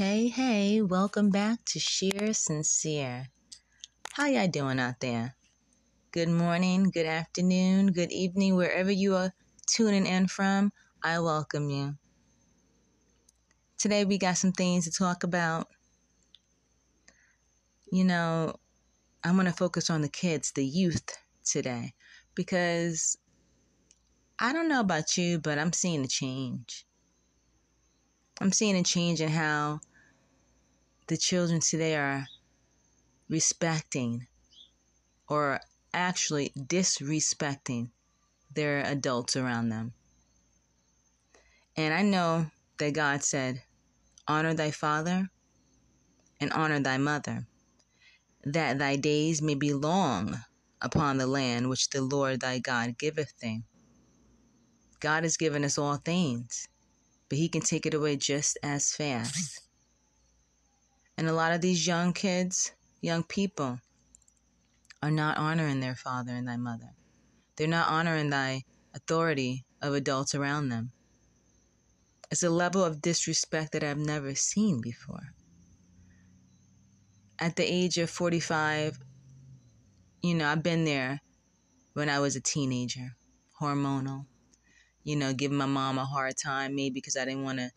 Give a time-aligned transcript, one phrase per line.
[0.00, 3.28] Hey, hey, welcome back to Shear Sincere.
[4.14, 5.36] How y'all doing out there?
[6.10, 9.34] Good morning, good afternoon, good evening, wherever you are
[9.66, 10.72] tuning in from.
[11.04, 11.96] I welcome you.
[13.76, 15.68] Today we got some things to talk about.
[17.92, 18.54] You know,
[19.22, 21.14] I'm going to focus on the kids, the youth
[21.44, 21.92] today,
[22.34, 23.18] because
[24.38, 26.86] I don't know about you, but I'm seeing a change.
[28.40, 29.80] I'm seeing a change in how
[31.10, 32.28] the children today are
[33.28, 34.28] respecting
[35.28, 35.58] or
[35.92, 37.90] actually disrespecting
[38.54, 39.92] their adults around them.
[41.76, 42.46] And I know
[42.78, 43.60] that God said,
[44.28, 45.28] Honor thy father
[46.40, 47.44] and honor thy mother,
[48.44, 50.44] that thy days may be long
[50.80, 53.64] upon the land which the Lord thy God giveth thee.
[55.00, 56.68] God has given us all things
[57.30, 59.62] but he can take it away just as fast.
[61.20, 63.78] And a lot of these young kids, young people,
[65.02, 66.94] are not honoring their father and thy mother.
[67.56, 68.62] They're not honoring thy
[68.94, 70.92] authority of adults around them.
[72.30, 75.34] It's a level of disrespect that I've never seen before.
[77.38, 78.98] At the age of 45,
[80.22, 81.20] you know, I've been there
[81.92, 83.14] when I was a teenager,
[83.60, 84.24] hormonal,
[85.04, 87.70] you know, giving my mom a hard time, maybe because I didn't want to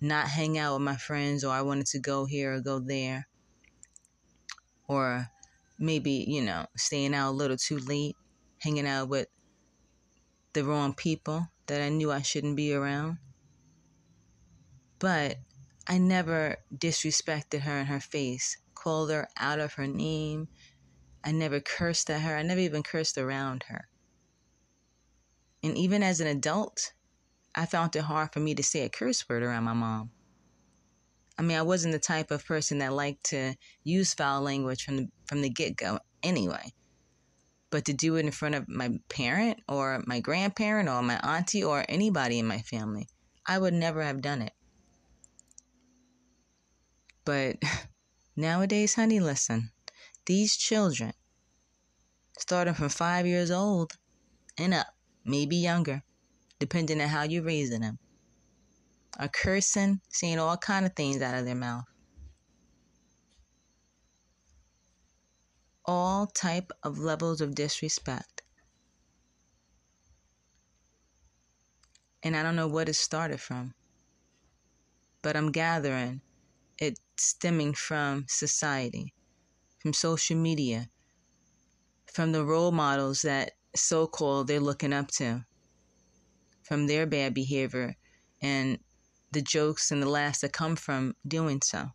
[0.00, 3.26] not hang out with my friends or I wanted to go here or go there.
[4.86, 5.28] Or
[5.78, 8.16] maybe, you know, staying out a little too late,
[8.58, 9.28] hanging out with
[10.52, 13.18] the wrong people that I knew I shouldn't be around.
[14.98, 15.38] But
[15.86, 20.48] I never disrespected her in her face, called her out of her name.
[21.24, 22.36] I never cursed at her.
[22.36, 23.88] I never even cursed around her.
[25.62, 26.92] And even as an adult,
[27.58, 30.10] I found it hard for me to say a curse word around my mom.
[31.36, 34.96] I mean, I wasn't the type of person that liked to use foul language from
[34.96, 36.72] the, from the get go anyway.
[37.70, 41.64] But to do it in front of my parent or my grandparent or my auntie
[41.64, 43.08] or anybody in my family,
[43.44, 44.52] I would never have done it.
[47.24, 47.56] But
[48.36, 49.72] nowadays, honey, listen,
[50.26, 51.12] these children,
[52.38, 53.94] starting from five years old
[54.56, 54.86] and up,
[55.24, 56.04] maybe younger,
[56.58, 57.98] depending on how you're raising them,
[59.18, 61.84] are cursing, saying all kind of things out of their mouth.
[65.84, 68.42] All type of levels of disrespect.
[72.22, 73.74] And I don't know what it started from,
[75.22, 76.20] but I'm gathering
[76.78, 79.14] it stemming from society,
[79.78, 80.90] from social media,
[82.12, 85.44] from the role models that so called they're looking up to
[86.68, 87.96] from their bad behavior
[88.42, 88.78] and
[89.32, 91.88] the jokes and the laughs that come from doing so.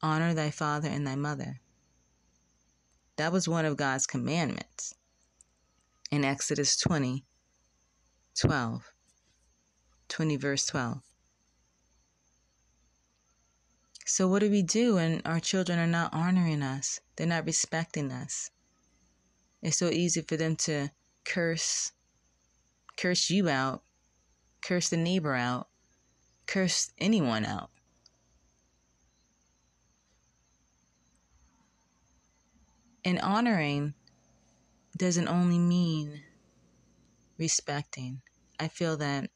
[0.00, 1.60] Honor thy father and thy mother.
[3.16, 4.94] That was one of God's commandments
[6.10, 7.22] in Exodus 20,
[8.40, 8.92] 12.
[10.08, 11.02] 20 verse 12.
[14.06, 17.00] So, what do we do when our children are not honoring us?
[17.16, 18.50] They're not respecting us.
[19.62, 20.90] It's so easy for them to
[21.24, 21.92] curse,
[22.96, 23.82] curse you out,
[24.62, 25.68] curse the neighbor out,
[26.46, 27.70] curse anyone out.
[33.04, 33.94] And honoring
[34.96, 36.22] doesn't only mean
[37.38, 38.22] respecting.
[38.58, 39.30] I feel that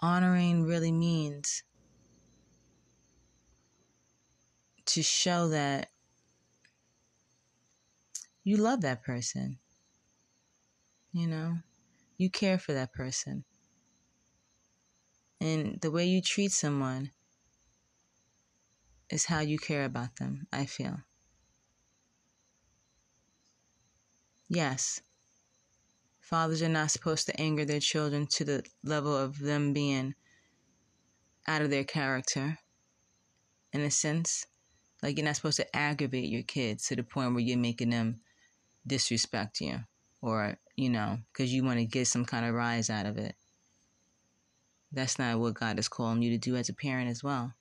[0.00, 1.62] honoring really means
[4.86, 5.90] to show that
[8.42, 9.58] you love that person.
[11.12, 11.58] You know,
[12.16, 13.44] you care for that person.
[15.40, 17.10] And the way you treat someone
[19.10, 20.98] is how you care about them, I feel.
[24.48, 25.00] Yes,
[26.20, 30.14] fathers are not supposed to anger their children to the level of them being
[31.46, 32.58] out of their character,
[33.72, 34.46] in a sense.
[35.02, 38.20] Like, you're not supposed to aggravate your kids to the point where you're making them
[38.86, 39.80] disrespect you
[40.20, 43.34] or, you know, because you want to get some kind of rise out of it.
[44.92, 47.52] That's not what God is calling you to do as a parent as well.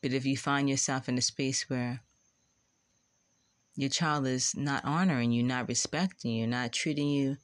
[0.00, 2.00] But if you find yourself in a space where
[3.74, 7.38] your child is not honoring you, not respecting you, not treating you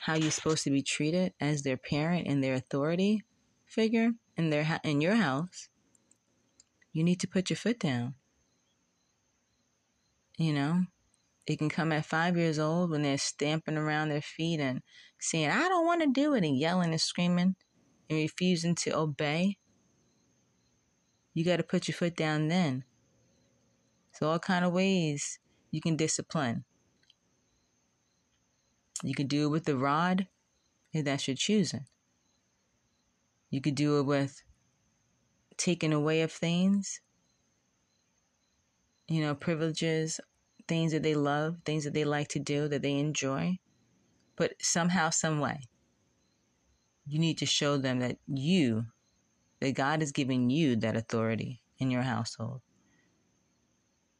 [0.00, 3.22] how you're supposed to be treated as their parent and their authority
[3.66, 5.68] figure in their in your house,
[6.90, 8.14] you need to put your foot down.
[10.38, 10.84] You know,
[11.50, 14.82] It can come at five years old when they're stamping around their feet and
[15.18, 17.56] saying, I don't want to do it, and yelling and screaming
[18.08, 19.56] and refusing to obey.
[21.34, 22.84] You got to put your foot down then.
[24.12, 25.40] So, all kind of ways
[25.72, 26.62] you can discipline.
[29.02, 30.28] You can do it with the rod,
[30.92, 31.86] if that's your choosing.
[33.50, 34.40] You could do it with
[35.56, 37.00] taking away of things,
[39.08, 40.20] you know, privileges,
[40.70, 43.58] things that they love, things that they like to do, that they enjoy.
[44.36, 45.62] But somehow, some way,
[47.04, 48.84] you need to show them that you,
[49.58, 52.60] that God is giving you that authority in your household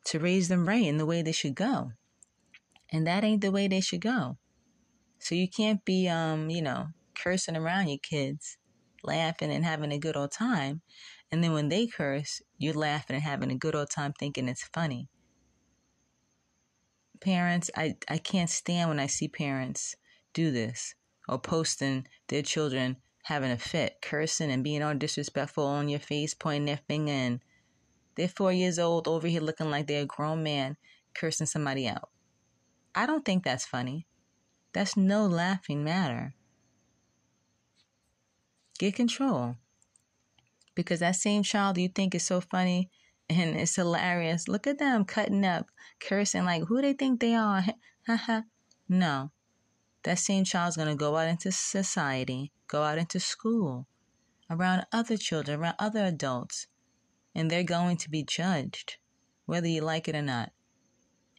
[0.07, 1.93] to raise them right in the way they should go.
[2.91, 4.37] And that ain't the way they should go.
[5.21, 8.59] So you can't be, um, you know, cursing around your kids,
[9.05, 10.81] laughing and having a good old time.
[11.31, 14.65] And then when they curse, you're laughing and having a good old time thinking it's
[14.65, 15.09] funny.
[17.21, 19.95] Parents, I, I can't stand when I see parents
[20.33, 20.95] do this
[21.29, 26.35] or posting their children having a fit, cursing and being all disrespectful on your face,
[26.35, 27.41] pointing their finger, and
[28.17, 30.77] they're four years old over here looking like they're a grown man
[31.15, 32.09] cursing somebody out.
[32.95, 34.07] I don't think that's funny.
[34.73, 36.35] That's no laughing matter.
[38.79, 39.57] Get control.
[40.75, 42.91] Because that same child you think is so funny
[43.31, 45.67] and it's hilarious, look at them cutting up,
[46.01, 47.65] cursing like who they think they are.
[48.89, 49.31] no.
[50.03, 53.87] That same child's going to go out into society, go out into school,
[54.51, 56.67] around other children, around other adults,
[57.35, 58.97] and they're going to be judged,
[59.47, 60.51] whether you like it or not.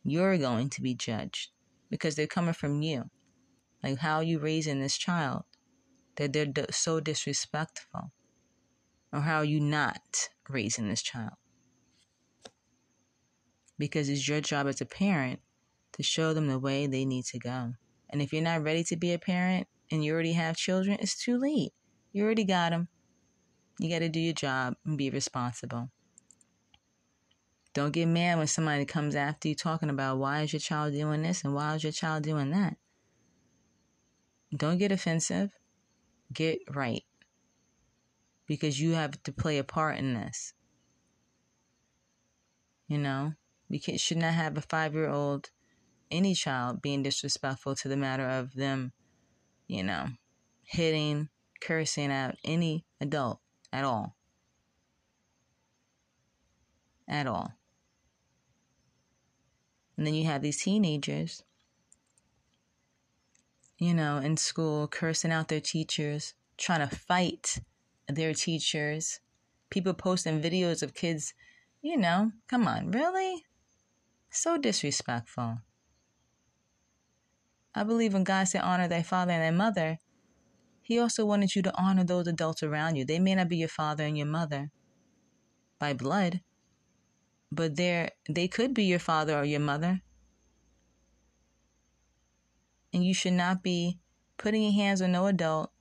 [0.03, 1.49] You're going to be judged
[1.89, 3.09] because they're coming from you.
[3.83, 5.43] Like, how are you raising this child?
[6.15, 8.11] That they're so disrespectful.
[9.11, 11.33] Or how are you not raising this child?
[13.81, 15.39] Because it's your job as a parent
[15.93, 17.73] to show them the way they need to go.
[18.11, 21.17] And if you're not ready to be a parent and you already have children, it's
[21.17, 21.73] too late.
[22.13, 22.89] You already got them.
[23.79, 25.89] You got to do your job and be responsible.
[27.73, 31.23] Don't get mad when somebody comes after you talking about why is your child doing
[31.23, 32.77] this and why is your child doing that.
[34.55, 35.49] Don't get offensive.
[36.31, 37.03] Get right.
[38.45, 40.53] Because you have to play a part in this.
[42.87, 43.33] You know,
[43.71, 45.49] we can, should not have a five year old,
[46.11, 48.91] any child, being disrespectful to the matter of them,
[49.67, 50.07] you know,
[50.63, 51.29] hitting,
[51.61, 53.39] cursing out any adult
[53.71, 54.15] at all.
[57.07, 57.53] At all.
[59.97, 61.43] And then you have these teenagers
[63.81, 67.59] you know, in school, cursing out their teachers, trying to fight
[68.07, 69.19] their teachers,
[69.71, 71.33] people posting videos of kids,
[71.81, 73.43] you know, come on, really?
[74.31, 75.59] So disrespectful.
[77.75, 79.99] I believe when God said honor thy father and thy mother,
[80.81, 83.05] he also wanted you to honor those adults around you.
[83.05, 84.71] They may not be your father and your mother
[85.79, 86.41] by blood,
[87.51, 90.01] but they they could be your father or your mother
[92.93, 93.99] and you should not be
[94.37, 95.71] putting your hands on no adult,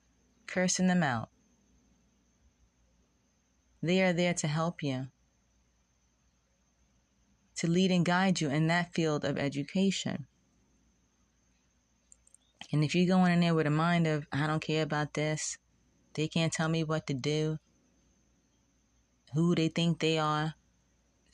[0.47, 1.31] cursing them out.
[3.83, 5.09] They are there to help you,
[7.61, 10.27] to lead and guide you in that field of education.
[12.73, 15.59] And if you're going in there with a mind of, I don't care about this,
[16.15, 17.59] they can't tell me what to do,
[19.35, 20.55] who they think they are,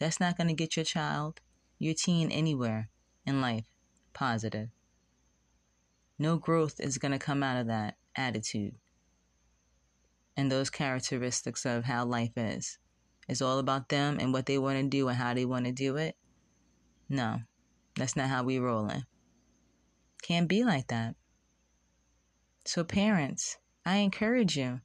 [0.00, 1.40] that's not going to get your child,
[1.78, 2.88] your teen anywhere
[3.24, 3.66] in life
[4.12, 4.70] positive.
[6.18, 8.74] No growth is going to come out of that attitude
[10.36, 12.78] and those characteristics of how life is.
[13.28, 15.72] It's all about them and what they want to do and how they want to
[15.72, 16.16] do it.
[17.08, 17.40] No,
[17.96, 19.04] that's not how we rolling.
[20.22, 21.14] Can't be like that.
[22.64, 24.80] So, parents, I encourage you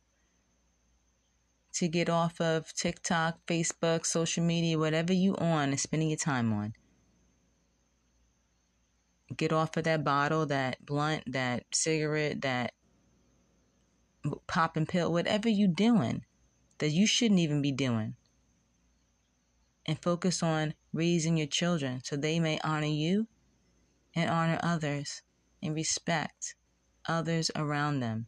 [1.73, 6.51] to get off of TikTok, Facebook, social media, whatever you on and spending your time
[6.53, 6.73] on
[9.35, 12.73] get off of that bottle, that blunt, that cigarette, that
[14.47, 16.23] popping pill, whatever you doing
[16.79, 18.15] that you shouldn't even be doing.
[19.87, 23.27] And focus on raising your children so they may honor you
[24.15, 25.21] and honor others
[25.61, 26.55] and respect
[27.07, 28.27] others around them.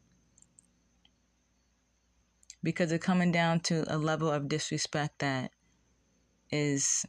[2.63, 5.51] Because it's coming down to a level of disrespect that
[6.49, 7.05] is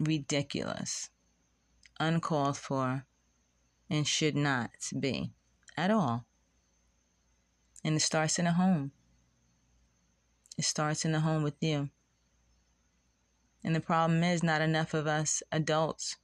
[0.00, 1.10] ridiculous,
[2.00, 3.06] uncalled for,
[3.88, 5.32] and should not be
[5.76, 6.24] at all.
[7.84, 8.90] And it starts in the home.
[10.58, 11.90] It starts in the home with you.
[13.64, 16.16] And the problem is, not enough of us adults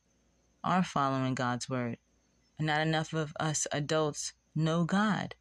[0.62, 1.99] are following God's word.
[2.61, 5.35] Not enough of us adults know God,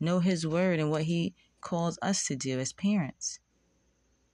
[0.00, 3.40] know His word and what He calls us to do as parents.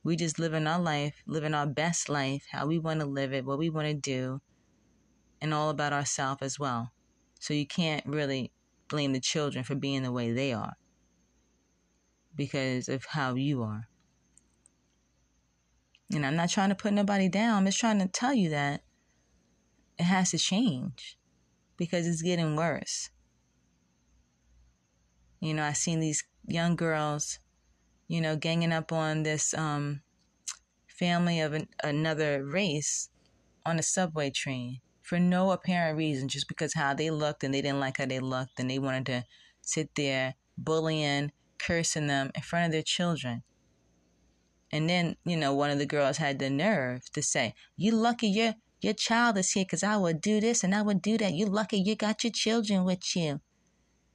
[0.04, 3.32] We just live in our life, living our best life, how we want to live
[3.32, 4.40] it, what we want to do,
[5.40, 6.92] and all about ourselves as well.
[7.40, 8.52] So you can't really
[8.88, 10.74] blame the children for being the way they are
[12.36, 13.88] because of how you are.
[16.14, 17.58] And I'm not trying to put nobody down.
[17.58, 18.82] I'm just trying to tell you that
[19.98, 21.16] it has to change
[21.76, 23.10] because it's getting worse.
[25.40, 27.38] You know, I seen these young girls,
[28.08, 30.02] you know, ganging up on this um,
[30.86, 33.08] family of an, another race
[33.66, 37.60] on a subway train for no apparent reason, just because how they looked and they
[37.60, 39.24] didn't like how they looked and they wanted to
[39.60, 43.42] sit there bullying, cursing them in front of their children.
[44.72, 48.28] And then, you know, one of the girls had the nerve to say, You lucky
[48.28, 51.34] your your child is here because I would do this and I would do that.
[51.34, 53.40] You lucky you got your children with you.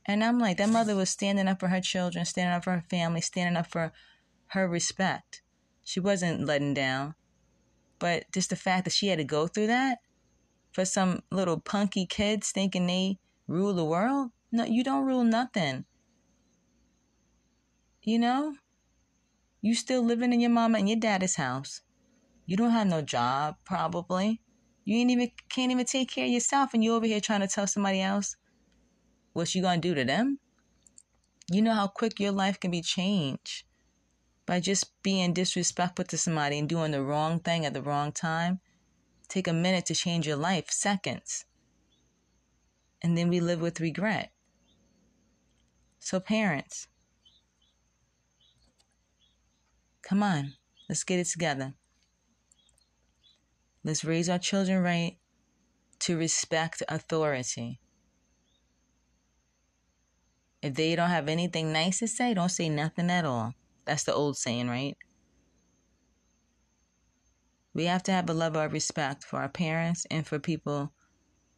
[0.05, 2.83] And I'm like, that mother was standing up for her children, standing up for her
[2.89, 3.93] family, standing up for
[4.47, 5.41] her respect.
[5.83, 7.15] She wasn't letting down.
[7.99, 9.99] But just the fact that she had to go through that
[10.71, 15.85] for some little punky kids thinking they rule the world, no, you don't rule nothing.
[18.03, 18.55] You know?
[19.61, 21.81] You still living in your mama and your daddy's house.
[22.45, 24.41] You don't have no job, probably.
[24.85, 27.47] You ain't even can't even take care of yourself and you over here trying to
[27.47, 28.35] tell somebody else
[29.33, 30.39] what you gonna do to them?
[31.51, 33.63] You know how quick your life can be changed
[34.45, 38.59] by just being disrespectful to somebody and doing the wrong thing at the wrong time.
[39.27, 41.45] Take a minute to change your life, seconds.
[43.01, 44.31] And then we live with regret.
[45.99, 46.87] So, parents,
[50.07, 50.53] come on,
[50.87, 51.73] let's get it together.
[53.83, 55.17] Let's raise our children right
[55.99, 57.79] to respect authority.
[60.61, 63.53] If they don't have anything nice to say, don't say nothing at all.
[63.85, 64.97] That's the old saying, right?
[67.73, 70.93] We have to have a level of respect for our parents and for people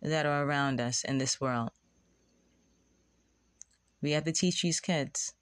[0.01, 1.69] that are around us in this world.
[4.01, 5.33] We have to teach these kids.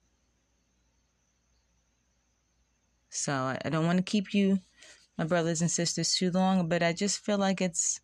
[3.09, 4.59] So I don't want to keep you,
[5.17, 8.01] my brothers and sisters, too long, but I just feel like it's,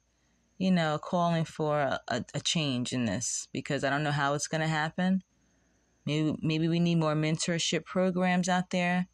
[0.58, 2.00] you know, calling for a,
[2.34, 5.24] a change in this because I don't know how it's going to happen.
[6.06, 9.08] Maybe maybe we need more mentorship programs out there.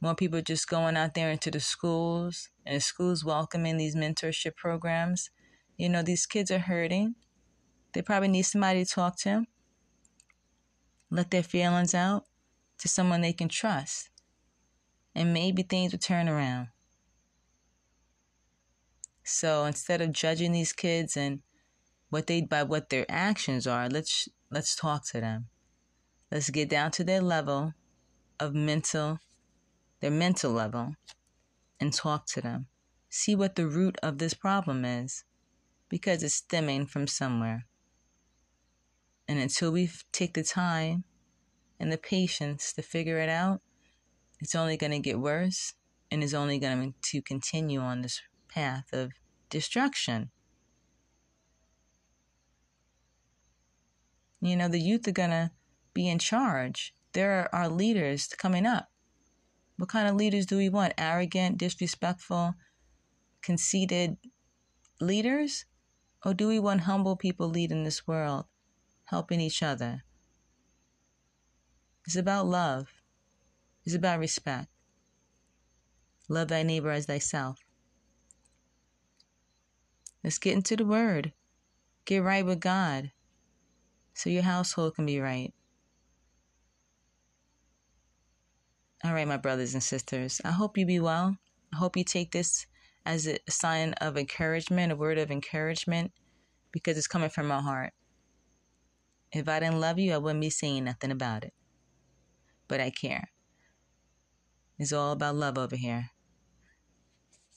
[0.00, 5.30] More people just going out there into the schools and schools welcoming these mentorship programs.
[5.76, 7.14] You know, these kids are hurting.
[7.92, 9.44] They probably need somebody to talk to.
[11.10, 12.24] Let their feelings out
[12.78, 14.10] to someone they can trust.
[15.14, 16.68] And maybe things will turn around.
[19.24, 21.40] So instead of judging these kids and
[22.10, 25.46] what they by what their actions are, let's let's talk to them.
[26.30, 27.74] Let's get down to their level
[28.40, 29.20] of mental,
[30.00, 30.96] their mental level,
[31.78, 32.66] and talk to them.
[33.08, 35.24] See what the root of this problem is,
[35.88, 37.66] because it's stemming from somewhere.
[39.28, 41.04] And until we take the time
[41.78, 43.60] and the patience to figure it out,
[44.42, 45.74] it's only going to get worse
[46.10, 49.12] and is only going to continue on this path of
[49.48, 50.30] destruction.
[54.40, 55.52] You know, the youth are going to
[55.94, 56.92] be in charge.
[57.12, 58.88] There are leaders coming up.
[59.76, 60.94] What kind of leaders do we want?
[60.98, 62.54] Arrogant, disrespectful,
[63.42, 64.16] conceited
[65.00, 65.66] leaders?
[66.24, 68.46] Or do we want humble people leading this world,
[69.04, 70.02] helping each other?
[72.04, 72.91] It's about love.
[73.84, 74.68] It's about respect.
[76.28, 77.58] Love thy neighbor as thyself.
[80.22, 81.32] Let's get into the word.
[82.04, 83.10] Get right with God
[84.14, 85.52] so your household can be right.
[89.04, 91.36] All right, my brothers and sisters, I hope you be well.
[91.74, 92.66] I hope you take this
[93.04, 96.12] as a sign of encouragement, a word of encouragement,
[96.70, 97.92] because it's coming from my heart.
[99.32, 101.52] If I didn't love you, I wouldn't be saying nothing about it.
[102.68, 103.31] But I care.
[104.82, 106.10] It's all about love over here.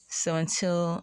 [0.08, 1.02] So until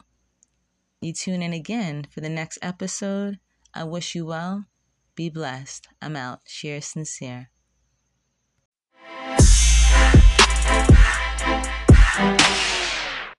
[1.02, 3.40] you tune in again for the next episode,
[3.74, 4.68] I wish you well.
[5.16, 5.90] Be blessed.
[6.02, 6.40] I'm out.
[6.46, 7.50] Shear Sincere.